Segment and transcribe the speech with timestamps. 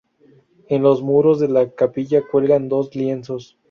[0.67, 3.59] En los muros de la capilla cuelgan dos lienzos.